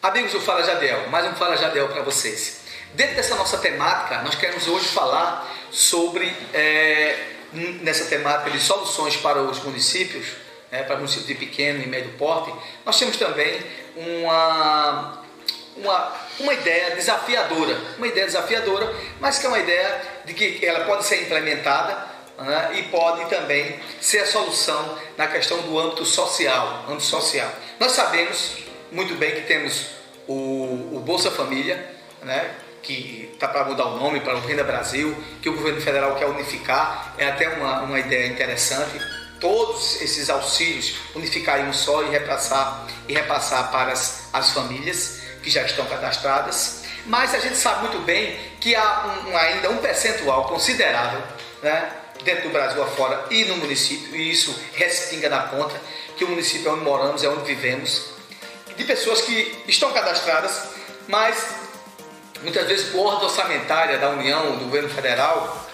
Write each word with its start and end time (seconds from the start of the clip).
Amigos 0.00 0.30
do 0.30 0.40
Fala 0.40 0.62
Jadel, 0.62 1.08
mais 1.08 1.26
um 1.26 1.34
Fala 1.34 1.56
Jadel 1.56 1.88
para 1.88 2.02
vocês. 2.02 2.60
Dentro 2.94 3.16
dessa 3.16 3.34
nossa 3.34 3.58
temática, 3.58 4.22
nós 4.22 4.36
queremos 4.36 4.68
hoje 4.68 4.86
falar 4.86 5.52
sobre, 5.72 6.32
é, 6.54 7.18
nessa 7.82 8.04
temática 8.04 8.48
de 8.48 8.60
soluções 8.60 9.16
para 9.16 9.42
os 9.42 9.58
municípios, 9.64 10.28
né, 10.70 10.84
para 10.84 10.94
municípios 10.94 11.26
de 11.26 11.34
pequeno 11.34 11.82
e 11.82 11.88
médio 11.88 12.12
porte, 12.12 12.54
nós 12.86 12.96
temos 12.96 13.16
também 13.16 13.60
uma, 13.96 15.20
uma, 15.76 16.12
uma 16.38 16.54
ideia 16.54 16.94
desafiadora, 16.94 17.76
uma 17.96 18.06
ideia 18.06 18.26
desafiadora, 18.26 18.94
mas 19.18 19.40
que 19.40 19.46
é 19.46 19.48
uma 19.48 19.58
ideia 19.58 20.00
de 20.24 20.32
que 20.32 20.64
ela 20.64 20.84
pode 20.84 21.06
ser 21.06 21.22
implementada 21.22 22.06
né, 22.38 22.70
e 22.74 22.82
pode 22.84 23.28
também 23.28 23.80
ser 24.00 24.20
a 24.20 24.26
solução 24.26 24.96
na 25.16 25.26
questão 25.26 25.60
do 25.62 25.76
âmbito 25.76 26.04
social, 26.04 26.84
âmbito 26.86 27.02
social. 27.02 27.50
Nós 27.80 27.90
sabemos 27.90 28.67
muito 28.92 29.14
bem 29.14 29.34
que 29.34 29.42
temos 29.42 29.86
o, 30.26 30.96
o 30.96 31.02
Bolsa 31.04 31.30
Família, 31.30 31.94
né, 32.22 32.50
que 32.82 33.30
está 33.32 33.48
para 33.48 33.64
mudar 33.64 33.86
o 33.86 33.98
nome 33.98 34.20
para 34.20 34.36
o 34.36 34.40
Renda 34.40 34.64
Brasil, 34.64 35.16
que 35.42 35.48
o 35.48 35.54
governo 35.54 35.80
federal 35.80 36.16
quer 36.16 36.26
unificar, 36.26 37.14
é 37.18 37.26
até 37.26 37.48
uma, 37.48 37.82
uma 37.82 37.98
ideia 37.98 38.26
interessante. 38.26 38.98
Todos 39.40 40.00
esses 40.00 40.28
auxílios 40.30 40.96
unificar 41.14 41.60
em 41.60 41.68
um 41.68 41.72
só 41.72 42.02
e 42.02 42.10
repassar, 42.10 42.86
e 43.08 43.14
repassar 43.14 43.70
para 43.70 43.92
as, 43.92 44.28
as 44.32 44.50
famílias 44.50 45.20
que 45.42 45.50
já 45.50 45.62
estão 45.62 45.86
cadastradas. 45.86 46.82
Mas 47.06 47.34
a 47.34 47.38
gente 47.38 47.56
sabe 47.56 47.82
muito 47.82 47.98
bem 48.04 48.38
que 48.60 48.74
há 48.74 49.24
um, 49.26 49.36
ainda 49.36 49.70
um 49.70 49.78
percentual 49.78 50.44
considerável 50.48 51.22
né, 51.62 51.90
dentro 52.24 52.44
do 52.44 52.50
Brasil 52.50 52.82
afora 52.82 53.26
e 53.30 53.44
no 53.44 53.56
município, 53.56 54.14
e 54.16 54.30
isso 54.30 54.54
respinga 54.74 55.28
na 55.28 55.42
conta, 55.44 55.80
que 56.16 56.24
o 56.24 56.28
município 56.28 56.68
é 56.68 56.72
onde 56.72 56.84
moramos, 56.84 57.22
é 57.22 57.28
onde 57.28 57.44
vivemos, 57.44 58.17
de 58.78 58.84
pessoas 58.84 59.20
que 59.22 59.64
estão 59.66 59.92
cadastradas, 59.92 60.68
mas 61.08 61.48
muitas 62.42 62.66
vezes 62.68 62.88
por 62.90 63.06
ordem 63.06 63.24
orçamentária 63.24 63.98
da 63.98 64.10
União, 64.10 64.56
do 64.56 64.66
governo 64.66 64.88
federal, 64.88 65.68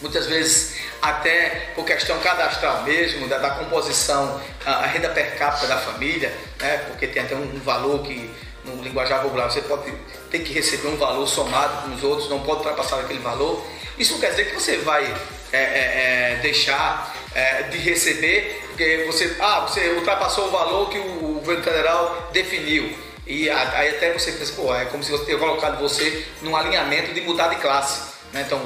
muitas 0.00 0.26
vezes 0.26 0.78
até 1.02 1.72
por 1.74 1.84
questão 1.84 2.18
cadastral 2.20 2.84
mesmo, 2.84 3.26
da, 3.26 3.38
da 3.38 3.50
composição, 3.50 4.40
a, 4.64 4.70
a, 4.70 4.86
renda 4.86 5.08
per 5.08 5.36
capita 5.36 5.66
da 5.66 5.78
família, 5.78 6.32
né, 6.60 6.84
porque 6.86 7.08
tem 7.08 7.22
até 7.22 7.34
um, 7.34 7.42
um 7.42 7.60
valor 7.60 8.02
que 8.02 8.30
no 8.64 8.82
linguajar 8.82 9.22
popular 9.22 9.50
você 9.50 9.62
pode 9.62 9.92
ter 10.30 10.40
que 10.40 10.52
receber 10.52 10.88
um 10.88 10.96
valor 10.96 11.26
somado 11.26 11.82
com 11.82 11.94
os 11.96 12.04
outros, 12.04 12.30
não 12.30 12.40
pode 12.40 12.58
ultrapassar 12.58 13.00
aquele 13.00 13.18
valor. 13.18 13.64
Isso 13.98 14.12
não 14.12 14.20
quer 14.20 14.30
dizer 14.30 14.50
que 14.50 14.54
você 14.54 14.76
vai 14.78 15.04
é, 15.52 15.58
é, 15.58 15.58
é 15.58 16.38
deixar 16.42 17.14
é, 17.34 17.62
de 17.64 17.78
receber, 17.78 18.59
porque 18.80 19.04
você, 19.04 19.36
ah, 19.38 19.60
você 19.60 19.90
ultrapassou 19.90 20.48
o 20.48 20.50
valor 20.50 20.88
que 20.88 20.98
o 20.98 21.34
governo 21.34 21.62
federal 21.62 22.30
definiu. 22.32 22.96
E 23.26 23.50
aí 23.50 23.90
até 23.90 24.10
você 24.10 24.32
pensa, 24.32 24.54
pô, 24.54 24.74
é 24.74 24.86
como 24.86 25.04
se 25.04 25.10
você 25.10 25.26
tivesse 25.26 25.44
colocado 25.44 25.78
você 25.78 26.26
num 26.40 26.56
alinhamento 26.56 27.12
de 27.12 27.20
mudar 27.20 27.48
de 27.48 27.56
classe. 27.56 28.00
Né? 28.32 28.42
Então, 28.46 28.58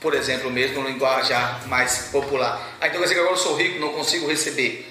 por 0.00 0.14
exemplo, 0.14 0.50
mesmo 0.50 0.82
no 0.82 0.88
linguajar 0.88 1.62
mais 1.68 2.08
popular. 2.10 2.60
Aí 2.80 2.88
então 2.88 3.00
quer 3.00 3.04
dizer 3.04 3.14
que 3.14 3.20
agora 3.20 3.36
eu 3.36 3.38
sou 3.38 3.54
rico, 3.54 3.78
não 3.78 3.92
consigo 3.92 4.26
receber. 4.26 4.90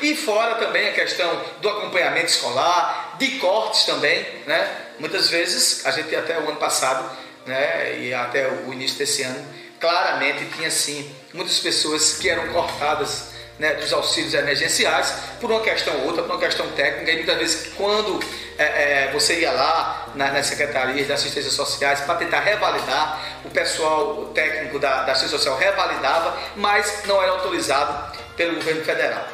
E 0.00 0.14
fora 0.14 0.54
também 0.54 0.88
a 0.88 0.92
questão 0.92 1.42
do 1.60 1.68
acompanhamento 1.68 2.26
escolar, 2.26 3.16
de 3.18 3.38
cortes 3.38 3.84
também, 3.84 4.24
né? 4.46 4.70
Muitas 5.00 5.30
vezes, 5.30 5.84
a 5.84 5.90
gente 5.90 6.14
até 6.14 6.38
o 6.38 6.48
ano 6.48 6.58
passado, 6.58 7.10
né, 7.44 7.98
e 7.98 8.14
até 8.14 8.48
o 8.48 8.72
início 8.72 8.98
desse 8.98 9.22
ano, 9.22 9.44
claramente 9.80 10.44
tinha 10.56 10.70
sim 10.70 11.12
muitas 11.34 11.58
pessoas 11.58 12.18
que 12.18 12.28
eram 12.28 12.52
cortadas 12.52 13.31
né, 13.58 13.74
dos 13.74 13.92
auxílios 13.92 14.34
emergenciais 14.34 15.14
por 15.40 15.50
uma 15.50 15.60
questão 15.60 15.94
ou 16.00 16.06
outra, 16.06 16.22
por 16.22 16.32
uma 16.32 16.40
questão 16.40 16.66
técnica, 16.72 17.10
e 17.10 17.16
muitas 17.16 17.36
vezes 17.38 17.72
quando 17.74 18.20
é, 18.58 18.64
é, 18.64 19.10
você 19.12 19.40
ia 19.40 19.52
lá 19.52 20.08
na, 20.14 20.30
nas 20.32 20.46
secretarias 20.46 21.06
de 21.06 21.12
assistência 21.12 21.50
sociais 21.50 22.00
para 22.00 22.16
tentar 22.16 22.40
revalidar, 22.40 23.20
o 23.44 23.50
pessoal 23.50 24.30
técnico 24.34 24.78
da, 24.78 25.02
da 25.02 25.12
assistência 25.12 25.38
social 25.38 25.56
revalidava, 25.56 26.36
mas 26.56 27.02
não 27.06 27.22
era 27.22 27.32
autorizado 27.32 28.18
pelo 28.36 28.56
governo 28.56 28.84
federal. 28.84 29.26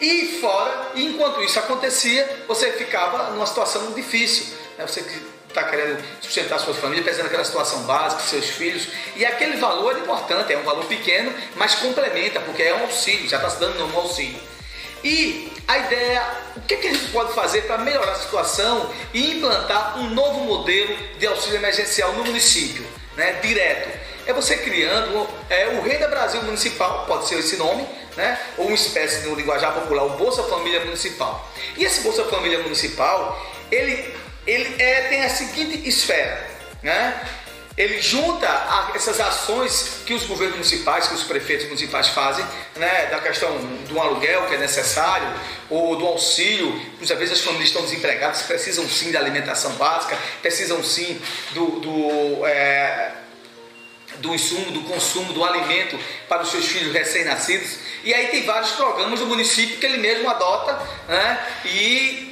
E 0.00 0.38
fora, 0.40 0.90
enquanto 0.94 1.42
isso 1.42 1.58
acontecia, 1.58 2.44
você 2.46 2.72
ficava 2.72 3.30
numa 3.30 3.46
situação 3.46 3.92
difícil. 3.92 4.54
Né? 4.76 4.86
Você 4.86 5.02
está 5.58 5.64
querendo 5.64 6.04
sustentar 6.20 6.58
sua 6.60 6.74
família, 6.74 7.02
pensando 7.02 7.24
naquela 7.24 7.44
situação 7.44 7.82
básica, 7.84 8.22
seus 8.22 8.46
filhos. 8.46 8.88
E 9.16 9.24
aquele 9.24 9.56
valor 9.56 9.96
é 9.96 10.00
importante, 10.00 10.52
é 10.52 10.58
um 10.58 10.62
valor 10.62 10.84
pequeno, 10.84 11.32
mas 11.56 11.74
complementa, 11.76 12.40
porque 12.40 12.62
é 12.62 12.74
um 12.74 12.82
auxílio, 12.82 13.28
já 13.28 13.38
está 13.38 13.48
se 13.48 13.58
dando 13.58 13.82
um 13.82 13.98
auxílio. 13.98 14.38
E 15.02 15.50
a 15.66 15.78
ideia, 15.78 16.22
o 16.56 16.60
que, 16.60 16.76
que 16.76 16.88
a 16.88 16.92
gente 16.92 17.10
pode 17.10 17.32
fazer 17.32 17.62
para 17.62 17.78
melhorar 17.78 18.12
a 18.12 18.16
situação 18.16 18.90
e 19.14 19.36
implantar 19.36 19.98
um 19.98 20.10
novo 20.10 20.40
modelo 20.40 20.96
de 21.18 21.26
auxílio 21.26 21.56
emergencial 21.56 22.12
no 22.12 22.24
município, 22.24 22.84
né, 23.16 23.40
direto? 23.42 24.06
É 24.26 24.32
você 24.32 24.56
criando 24.56 25.28
é, 25.48 25.68
o 25.68 25.82
Renda 25.82 26.08
Brasil 26.08 26.42
Municipal, 26.42 27.06
pode 27.06 27.28
ser 27.28 27.38
esse 27.38 27.56
nome, 27.56 27.86
né? 28.16 28.38
ou 28.58 28.66
uma 28.66 28.74
espécie 28.74 29.24
no 29.28 29.36
linguajar 29.36 29.72
popular, 29.72 30.04
o 30.04 30.10
Bolsa 30.10 30.42
Família 30.44 30.84
Municipal. 30.84 31.48
E 31.76 31.84
esse 31.84 32.00
Bolsa 32.00 32.24
Família 32.24 32.58
Municipal, 32.58 33.40
ele 33.70 34.12
ele 34.46 34.82
é, 34.82 35.02
tem 35.08 35.22
a 35.24 35.28
seguinte 35.28 35.88
esfera, 35.88 36.46
né? 36.82 37.20
Ele 37.76 38.00
junta 38.00 38.48
a, 38.48 38.92
essas 38.94 39.20
ações 39.20 40.00
que 40.06 40.14
os 40.14 40.22
governos 40.22 40.56
municipais, 40.56 41.08
que 41.08 41.14
os 41.14 41.24
prefeitos 41.24 41.66
municipais 41.66 42.08
fazem, 42.08 42.44
né, 42.74 43.06
da 43.06 43.18
questão 43.18 43.54
do 43.86 44.00
aluguel 44.00 44.46
que 44.46 44.54
é 44.54 44.58
necessário, 44.58 45.28
ou 45.68 45.94
do 45.96 46.06
auxílio, 46.06 46.70
muitas 46.96 47.18
vezes 47.18 47.34
as 47.34 47.40
famílias 47.42 47.68
estão 47.68 47.82
desempregadas, 47.82 48.42
precisam 48.42 48.88
sim 48.88 49.10
de 49.10 49.16
alimentação 49.18 49.72
básica, 49.72 50.18
precisam 50.40 50.82
sim 50.82 51.20
do, 51.52 51.80
do, 51.80 52.46
é, 52.46 53.12
do 54.20 54.34
insumo, 54.34 54.70
do 54.70 54.80
consumo, 54.84 55.34
do 55.34 55.44
alimento 55.44 55.98
para 56.30 56.42
os 56.42 56.50
seus 56.50 56.64
filhos 56.64 56.94
recém-nascidos. 56.94 57.78
E 58.02 58.14
aí 58.14 58.28
tem 58.28 58.44
vários 58.44 58.70
programas 58.70 59.20
do 59.20 59.26
município 59.26 59.76
que 59.76 59.84
ele 59.84 59.98
mesmo 59.98 60.30
adota 60.30 60.80
né, 61.08 61.46
e 61.66 62.25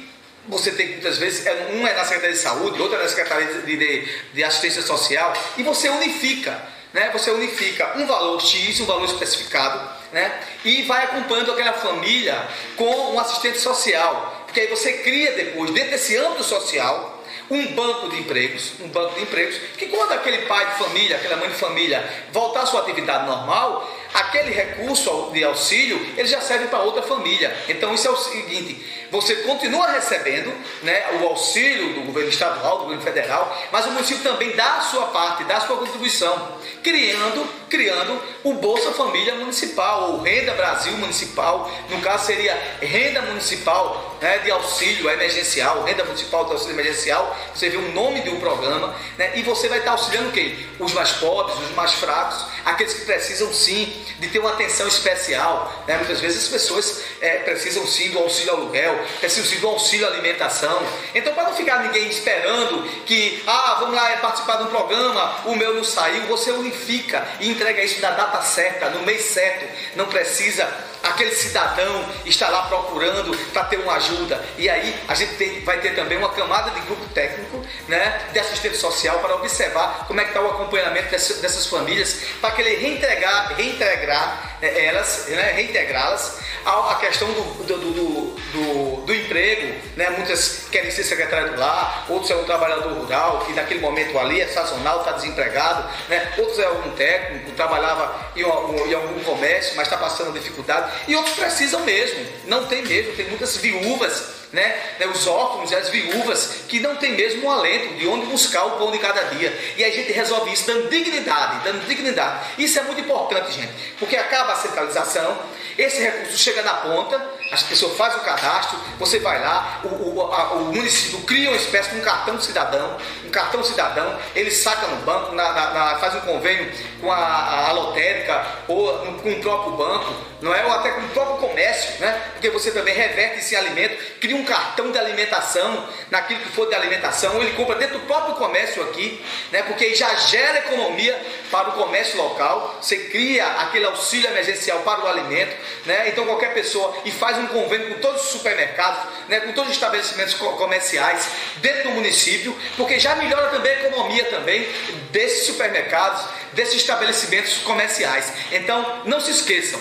você 0.47 0.71
tem 0.71 0.89
muitas 0.89 1.17
vezes, 1.17 1.45
é, 1.45 1.69
um 1.73 1.87
é 1.87 1.93
na 1.93 2.03
Secretaria 2.03 2.35
de 2.35 2.41
Saúde, 2.41 2.81
outro 2.81 2.97
é 2.97 3.03
na 3.03 3.09
Secretaria 3.09 3.61
de, 3.61 3.77
de, 3.77 4.09
de 4.33 4.43
Assistência 4.43 4.81
Social, 4.81 5.33
e 5.57 5.63
você 5.63 5.89
unifica, 5.89 6.61
né? 6.93 7.09
Você 7.11 7.29
unifica 7.31 7.97
um 7.97 8.05
valor 8.05 8.41
X, 8.41 8.79
um 8.79 8.85
valor 8.85 9.05
especificado, 9.05 9.81
né? 10.13 10.39
E 10.63 10.83
vai 10.83 11.03
acompanhando 11.03 11.51
aquela 11.51 11.73
família 11.73 12.47
com 12.75 13.13
um 13.13 13.19
assistente 13.19 13.59
social. 13.59 14.43
Porque 14.45 14.61
aí 14.61 14.67
você 14.67 14.93
cria 14.99 15.33
depois, 15.33 15.71
dentro 15.71 15.91
desse 15.91 16.15
âmbito 16.15 16.43
social, 16.43 17.23
um 17.49 17.67
banco 17.73 18.09
de 18.09 18.19
empregos, 18.19 18.73
um 18.79 18.87
banco 18.87 19.15
de 19.15 19.21
empregos, 19.23 19.57
que 19.77 19.87
quando 19.87 20.13
aquele 20.13 20.39
pai 20.45 20.65
de 20.67 20.77
família, 20.83 21.17
aquela 21.17 21.37
mãe 21.37 21.49
de 21.49 21.55
família 21.55 22.03
voltar 22.31 22.61
à 22.61 22.65
sua 22.65 22.81
atividade 22.81 23.25
normal, 23.25 23.93
aquele 24.15 24.51
recurso 24.51 25.29
de 25.33 25.43
auxílio, 25.43 25.99
ele 26.15 26.27
já 26.27 26.39
serve 26.39 26.67
para 26.67 26.79
outra 26.79 27.01
família. 27.01 27.53
Então 27.67 27.93
isso 27.93 28.07
é 28.07 28.11
o 28.11 28.15
seguinte, 28.15 28.81
você 29.11 29.35
continua 29.37 29.87
recebendo 29.87 30.53
né, 30.83 31.03
o 31.21 31.27
auxílio 31.27 31.93
do 31.93 32.01
governo 32.01 32.29
estadual, 32.29 32.77
do 32.77 32.83
governo 32.83 33.03
federal, 33.03 33.57
mas 33.71 33.85
o 33.85 33.91
município 33.91 34.23
também 34.23 34.55
dá 34.55 34.77
a 34.77 34.81
sua 34.81 35.07
parte, 35.07 35.43
dá 35.43 35.57
a 35.57 35.61
sua 35.61 35.77
contribuição, 35.77 36.57
criando, 36.81 37.45
criando 37.69 38.21
o 38.43 38.53
Bolsa 38.53 38.91
Família 38.91 39.35
Municipal, 39.35 40.11
ou 40.11 40.21
Renda 40.21 40.53
Brasil 40.53 40.93
Municipal, 40.93 41.69
no 41.89 41.99
caso 41.99 42.25
seria 42.25 42.55
Renda 42.81 43.21
Municipal 43.23 44.17
né, 44.21 44.39
de 44.39 44.51
Auxílio 44.51 45.09
Emergencial, 45.09 45.83
Renda 45.83 46.05
Municipal 46.05 46.45
de 46.45 46.51
Auxílio 46.53 46.75
Emergencial, 46.75 47.37
você 47.53 47.69
vê 47.69 47.77
o 47.77 47.91
nome 47.91 48.21
do 48.21 48.37
programa, 48.37 48.95
né, 49.17 49.33
e 49.35 49.43
você 49.43 49.67
vai 49.67 49.79
estar 49.79 49.91
auxiliando 49.91 50.31
quem? 50.31 50.57
Os 50.79 50.93
mais 50.93 51.11
pobres, 51.13 51.57
os 51.59 51.75
mais 51.75 51.93
fracos, 51.93 52.45
aqueles 52.63 52.93
que 52.93 53.05
precisam 53.05 53.51
sim 53.51 54.04
de 54.19 54.27
ter 54.27 54.39
uma 54.39 54.51
atenção 54.51 54.87
especial. 54.87 55.83
Né? 55.87 55.97
Muitas 55.97 56.19
vezes 56.19 56.43
as 56.43 56.49
pessoas 56.49 57.03
é, 57.21 57.37
precisam 57.39 57.85
sim 57.85 58.11
do 58.11 58.19
auxílio 58.19 58.53
aluguel, 58.53 59.05
precisam 59.19 59.45
sim 59.45 59.59
do 59.59 59.67
auxílio 59.67 60.07
alimentação. 60.07 60.81
Então, 61.13 61.33
para 61.33 61.43
não 61.43 61.55
ficar 61.55 61.83
ninguém 61.83 62.07
esperando 62.09 62.83
que, 63.05 63.43
ah, 63.47 63.77
vamos 63.79 63.95
lá 63.95 64.11
é 64.11 64.17
participar 64.17 64.57
de 64.57 64.63
um 64.63 64.67
programa, 64.67 65.41
o 65.45 65.55
meu 65.55 65.73
não 65.73 65.83
saiu, 65.83 66.23
você 66.23 66.51
unifica 66.51 67.27
e 67.39 67.49
entrega 67.49 67.83
isso 67.83 68.01
na 68.01 68.11
data 68.11 68.41
certa, 68.41 68.89
no 68.89 69.03
mês 69.03 69.21
certo. 69.25 69.65
Não 69.95 70.05
precisa 70.05 70.67
aquele 71.05 71.31
cidadão 71.35 72.05
está 72.25 72.49
lá 72.49 72.63
procurando 72.63 73.35
para 73.53 73.63
ter 73.65 73.77
uma 73.77 73.93
ajuda. 73.95 74.43
E 74.57 74.69
aí 74.69 74.95
a 75.07 75.13
gente 75.13 75.35
tem, 75.35 75.63
vai 75.63 75.79
ter 75.79 75.95
também 75.95 76.17
uma 76.17 76.29
camada 76.29 76.71
de 76.71 76.81
grupo 76.81 77.05
técnico, 77.13 77.63
né, 77.87 78.21
de 78.31 78.39
assistente 78.39 78.77
social 78.77 79.19
para 79.19 79.35
observar 79.35 80.05
como 80.07 80.19
é 80.19 80.23
que 80.23 80.31
está 80.31 80.41
o 80.41 80.49
acompanhamento 80.49 81.09
dessas, 81.09 81.37
dessas 81.37 81.67
famílias, 81.67 82.17
para 82.41 82.51
que 82.51 82.61
ele 82.61 82.75
reintegrar, 82.75 83.53
reintegrar 83.55 84.57
é, 84.61 84.85
elas, 84.85 85.25
né, 85.27 85.51
reintegrá-las 85.51 86.39
à 86.65 86.95
questão 86.95 87.27
do, 87.31 87.63
do, 87.63 87.77
do, 87.77 88.35
do, 88.51 89.01
do 89.05 89.15
emprego. 89.15 89.75
Né, 89.95 90.09
muitas 90.09 90.65
querem 90.71 90.89
ser 90.91 91.03
secretário 91.03 91.53
do 91.53 91.59
lar, 91.59 92.05
outros 92.09 92.31
é 92.31 92.35
um 92.35 92.43
trabalhador 92.43 92.91
rural, 92.93 93.45
que 93.45 93.53
naquele 93.53 93.79
momento 93.79 94.17
ali 94.17 94.41
é 94.41 94.47
sazonal, 94.47 94.99
está 94.99 95.11
desempregado, 95.11 95.87
né, 96.09 96.33
outros 96.37 96.59
é 96.59 96.65
algum 96.65 96.91
técnico, 96.91 97.51
trabalhava 97.51 98.31
em, 98.35 98.41
em 98.41 98.93
algum 98.93 99.23
comércio, 99.23 99.73
mas 99.75 99.87
está 99.87 99.97
passando 99.97 100.33
dificuldade. 100.33 100.91
E 101.07 101.15
outros 101.15 101.35
precisam 101.35 101.81
mesmo, 101.81 102.25
não 102.45 102.65
tem 102.65 102.83
mesmo, 102.83 103.13
tem 103.13 103.27
muitas 103.27 103.57
viúvas 103.57 104.23
né? 104.55 104.75
né? 104.97 105.05
Os 105.07 105.27
órfãos 105.27 105.71
e 105.71 105.75
as 105.75 105.89
viúvas 105.89 106.63
que 106.67 106.79
não 106.79 106.95
tem 106.95 107.11
mesmo 107.11 107.45
um 107.45 107.51
alento 107.51 107.95
de 107.95 108.07
onde 108.07 108.25
buscar 108.25 108.63
o 108.65 108.71
pão 108.71 108.89
de 108.89 108.97
cada 108.97 109.21
dia. 109.25 109.55
E 109.77 109.83
a 109.83 109.91
gente 109.91 110.11
resolve 110.11 110.51
isso 110.51 110.65
dando 110.65 110.89
dignidade, 110.89 111.63
dando 111.63 111.85
dignidade. 111.85 112.53
Isso 112.57 112.79
é 112.79 112.83
muito 112.83 113.01
importante, 113.01 113.51
gente, 113.51 113.73
porque 113.99 114.15
acaba 114.15 114.53
a 114.53 114.55
centralização, 114.55 115.37
esse 115.77 116.01
recurso 116.01 116.37
chega 116.37 116.61
na 116.61 116.73
ponta, 116.75 117.35
as 117.51 117.61
pessoas 117.63 117.97
fazem 117.97 118.19
o 118.19 118.23
cadastro, 118.23 118.79
você 118.97 119.19
vai 119.19 119.41
lá, 119.41 119.81
o, 119.83 119.87
o, 119.87 120.21
a, 120.21 120.53
o 120.53 120.65
município 120.73 121.19
cria 121.21 121.49
uma 121.49 121.57
espécie 121.57 121.89
de 121.91 121.97
um 121.97 122.01
cartão 122.01 122.39
cidadão, 122.39 122.97
um 123.25 123.29
cartão 123.29 123.63
cidadão, 123.63 124.17
ele 124.33 124.49
saca 124.51 124.87
no 124.87 124.97
banco, 124.97 125.35
na, 125.35 125.51
na, 125.51 125.71
na, 125.71 125.99
faz 125.99 126.15
um 126.15 126.21
convênio 126.21 126.71
com 127.01 127.11
a, 127.11 127.67
a 127.67 127.71
lotérica 127.73 128.45
ou 128.67 128.87
com 129.21 129.31
o 129.31 129.41
próprio 129.41 129.73
banco, 129.73 130.15
não 130.41 130.53
é? 130.53 130.65
Ou 130.65 130.71
até 130.71 130.91
com 130.91 131.01
o 131.01 131.09
próprio 131.09 131.49
comércio, 131.49 131.99
né? 131.99 132.21
Porque 132.33 132.49
você 132.49 132.71
também 132.71 132.95
reverte 132.95 133.39
esse 133.39 133.55
alimento, 133.55 133.97
cria 134.19 134.35
um 134.35 134.44
cartão 134.45 134.91
de 134.91 134.97
alimentação, 134.97 135.87
naquilo 136.09 136.39
que 136.39 136.49
for 136.49 136.67
de 136.67 136.75
alimentação, 136.75 137.41
ele 137.41 137.51
compra 137.53 137.75
dentro 137.75 137.99
do 137.99 138.05
próprio 138.05 138.35
comércio 138.35 138.81
aqui, 138.83 139.23
né? 139.51 139.63
Porque 139.63 139.93
já 139.95 140.13
gera 140.15 140.59
economia 140.59 141.19
para 141.51 141.69
o 141.69 141.71
comércio 141.73 142.17
local, 142.17 142.77
você 142.81 142.97
cria 142.97 143.45
aquele 143.45 143.85
auxílio 143.85 144.29
emergencial 144.29 144.79
para 144.79 145.03
o 145.03 145.07
alimento, 145.07 145.55
né? 145.85 146.09
Então 146.09 146.25
qualquer 146.25 146.53
pessoa 146.53 146.95
e 147.03 147.11
faz 147.11 147.37
um 147.37 147.47
convênio 147.47 147.95
com 147.95 147.99
todos 147.99 148.23
os 148.23 148.29
supermercados, 148.29 148.99
né? 149.27 149.41
Com 149.41 149.51
todos 149.51 149.69
os 149.71 149.75
estabelecimentos 149.75 150.33
comerciais 150.35 151.27
dentro 151.57 151.83
do 151.83 151.91
município, 151.91 152.55
porque 152.77 152.99
já 152.99 153.15
melhora 153.15 153.49
também 153.49 153.71
a 153.71 153.79
economia 153.81 154.25
também 154.25 154.67
desses 155.11 155.45
supermercados, 155.45 156.23
desses 156.53 156.75
estabelecimentos 156.75 157.57
comerciais. 157.59 158.31
Então 158.51 159.01
não 159.05 159.19
se 159.19 159.31
esqueçam, 159.31 159.79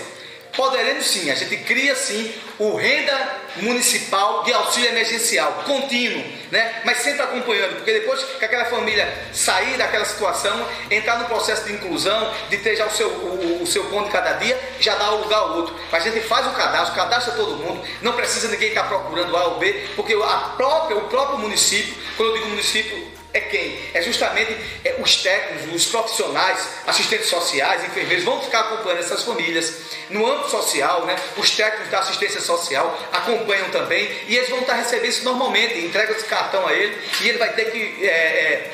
Poderemos 0.56 1.06
sim, 1.06 1.30
a 1.30 1.34
gente 1.34 1.56
cria 1.58 1.96
sim 1.96 2.32
o 2.58 2.76
renda 2.76 3.44
municipal 3.56 4.44
de 4.44 4.52
auxílio 4.52 4.90
emergencial, 4.90 5.64
contínuo, 5.64 6.24
né? 6.50 6.80
mas 6.84 6.98
sempre 6.98 7.22
acompanhando, 7.22 7.76
porque 7.76 7.92
depois 7.92 8.22
que 8.22 8.44
aquela 8.44 8.64
família 8.66 9.12
sair 9.32 9.76
daquela 9.76 10.04
situação, 10.04 10.66
entrar 10.88 11.18
no 11.18 11.24
processo 11.24 11.64
de 11.64 11.72
inclusão, 11.72 12.32
de 12.48 12.58
ter 12.58 12.76
já 12.76 12.86
o 12.86 12.90
seu, 12.90 13.08
o, 13.08 13.62
o 13.62 13.66
seu 13.66 13.84
ponto 13.86 14.06
de 14.06 14.12
cada 14.12 14.34
dia, 14.34 14.58
já 14.78 14.94
dá 14.94 15.10
o 15.12 15.22
lugar 15.22 15.38
ao 15.38 15.56
outro. 15.56 15.74
A 15.90 15.98
gente 15.98 16.20
faz 16.20 16.46
o 16.46 16.50
cadastro, 16.50 16.94
cadastra 16.94 17.34
todo 17.34 17.56
mundo, 17.56 17.84
não 18.00 18.12
precisa 18.12 18.46
ninguém 18.48 18.68
estar 18.68 18.84
procurando 18.84 19.36
A 19.36 19.44
ou 19.46 19.58
B, 19.58 19.88
porque 19.96 20.14
a 20.14 20.38
própria, 20.56 20.96
o 20.96 21.08
próprio 21.08 21.38
município, 21.38 21.94
quando 22.16 22.30
eu 22.30 22.34
digo 22.36 22.50
município, 22.50 23.24
é 23.34 23.40
quem? 23.40 23.76
É 23.92 24.00
justamente 24.00 24.56
é, 24.84 24.94
os 25.00 25.16
técnicos, 25.16 25.75
os 25.75 25.86
profissionais, 25.86 26.69
assistentes 26.86 27.26
sociais, 27.26 27.82
enfermeiros, 27.84 28.25
vão 28.25 28.40
ficar 28.40 28.60
acompanhando 28.60 29.00
essas 29.00 29.25
famílias. 29.25 29.75
No 30.08 30.25
âmbito 30.25 30.50
social, 30.50 31.04
né, 31.04 31.16
os 31.36 31.50
técnicos 31.50 31.90
da 31.90 31.98
assistência 31.98 32.40
social 32.40 32.96
acompanham 33.12 33.69
também 33.70 34.08
e 34.28 34.36
eles 34.36 34.48
vão 34.48 34.60
estar 34.60 34.75
recebendo 34.75 35.10
isso 35.10 35.25
normalmente, 35.25 35.84
entrega 35.84 36.12
esse 36.12 36.25
cartão 36.26 36.64
a 36.64 36.72
ele 36.72 36.96
e 37.22 37.28
ele 37.28 37.38
vai 37.38 37.52
ter 37.54 37.72
que 37.72 38.06
é, 38.06 38.08
é, 38.08 38.70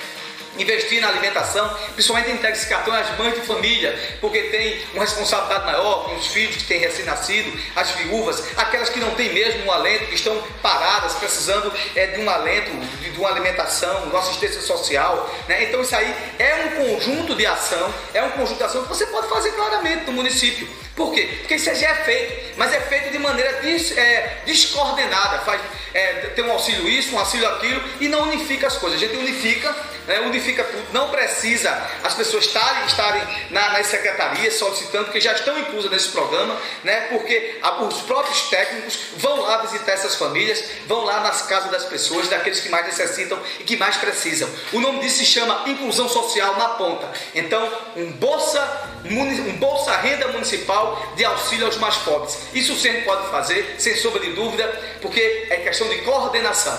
investir 0.59 1.01
na 1.01 1.09
alimentação, 1.09 1.69
principalmente 1.95 2.31
entrega 2.31 2.57
esse 2.57 2.67
cartão 2.67 2.93
às 2.93 3.17
mães 3.17 3.35
de 3.35 3.41
família, 3.43 3.99
porque 4.21 4.43
tem 4.45 4.81
uma 4.93 5.05
responsabilidade 5.05 5.67
maior 5.67 6.05
com 6.05 6.17
os 6.17 6.27
filhos 6.27 6.57
que 6.57 6.65
têm 6.65 6.81
recém-nascido, 6.81 7.59
as 7.77 7.91
viúvas, 7.93 8.43
aquelas 8.57 8.89
que 8.89 8.99
não 8.99 9.11
têm 9.15 9.33
mesmo 9.33 9.65
um 9.65 9.73
alento, 9.73 10.07
que 10.07 10.15
estão 10.15 10.41
paradas, 10.63 11.15
precisando 11.15 11.73
é, 11.95 12.09
de 12.09 12.21
um 12.21 12.29
alento, 12.29 12.71
de, 13.01 13.11
de 13.11 13.19
uma 13.19 13.29
alimentação, 13.31 14.03
de 14.03 14.09
uma 14.09 14.19
assistência 14.19 14.61
social. 14.61 15.33
Né? 15.49 15.65
Então 15.65 15.81
isso 15.81 15.95
aí 15.95 16.15
é 16.39 16.55
um 16.67 16.87
conjunto 16.87 17.35
de 17.35 17.47
ação, 17.47 17.95
é 18.13 18.23
um 18.23 18.31
conjunto 18.31 18.59
de 18.59 18.65
ação 18.65 18.83
que 18.83 18.89
você 18.89 19.07
pode 19.07 19.29
fazer 19.29 19.53
claramente 19.53 20.07
no 20.07 20.13
município. 20.13 20.69
Por 21.01 21.15
quê? 21.15 21.39
Porque 21.39 21.55
isso 21.55 21.75
já 21.75 21.89
é 21.89 21.95
feito, 22.05 22.59
mas 22.59 22.75
é 22.75 22.81
feito 22.81 23.11
de 23.11 23.19
maneira 23.19 23.63
des, 23.63 23.97
é, 23.97 24.43
descoordenada. 24.45 25.39
Faz, 25.39 25.61
é, 25.95 26.13
tem 26.35 26.45
um 26.45 26.53
auxílio 26.53 26.87
isso, 26.89 27.15
um 27.15 27.19
auxílio 27.19 27.49
aquilo, 27.49 27.83
e 28.01 28.09
não 28.09 28.25
unifica 28.25 28.67
as 28.67 28.77
coisas. 28.77 29.03
A 29.03 29.07
gente 29.07 29.17
unifica 29.17 29.75
né, 30.11 30.21
unifica 30.23 30.65
tudo. 30.65 30.85
Não 30.93 31.09
precisa 31.09 31.71
as 32.03 32.15
pessoas 32.15 32.45
estarem, 32.45 32.85
estarem 32.85 33.23
na, 33.51 33.71
nas 33.71 33.87
secretarias 33.87 34.55
solicitando, 34.55 35.13
que 35.13 35.21
já 35.21 35.33
estão 35.33 35.57
inclusas 35.57 35.89
nesse 35.89 36.09
programa, 36.09 36.57
né, 36.83 37.03
porque 37.11 37.59
a, 37.63 37.83
os 37.83 38.03
próprios 38.03 38.43
técnicos 38.51 38.99
vão 39.17 39.41
lá 39.43 39.59
visitar 39.59 39.93
essas 39.93 40.17
famílias, 40.17 40.65
vão 40.89 41.05
lá 41.05 41.21
nas 41.21 41.43
casas 41.43 41.71
das 41.71 41.85
pessoas, 41.85 42.29
daqueles 42.29 42.59
que 42.59 42.69
mais 42.69 42.87
necessitam 42.87 43.39
e 43.61 43.63
que 43.63 43.77
mais 43.77 43.97
precisam. 43.99 44.51
O 44.73 44.81
nome 44.81 44.99
disso 44.99 45.19
se 45.19 45.27
chama 45.27 45.63
inclusão 45.67 46.09
social 46.09 46.57
na 46.57 46.71
ponta. 46.71 47.09
Então, 47.33 47.73
um 47.95 48.11
bolsa, 48.11 48.91
um 49.05 49.57
bolsa 49.59 49.97
renda 49.99 50.27
municipal 50.29 51.15
de 51.15 51.25
auxílio 51.25 51.67
aos 51.67 51.77
mais 51.77 51.97
pobres. 51.99 52.37
Isso 52.53 52.75
sempre 52.75 53.03
pode 53.03 53.31
fazer, 53.31 53.77
sem 53.79 53.95
sombra 53.95 54.21
de 54.21 54.33
dúvida, 54.33 54.67
porque 55.01 55.47
é 55.51 55.57
questão 55.59 55.89
de 55.89 55.99
coordenação. 55.99 56.77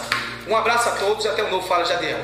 Um 0.48 0.58
abraço 0.58 0.90
a 0.90 0.94
todos 0.94 1.24
e 1.24 1.30
até 1.30 1.44
o 1.44 1.50
novo 1.50 1.66
Fala 1.66 1.86
Jadiel. 1.86 2.20